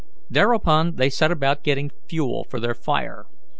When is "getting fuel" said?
1.63-2.43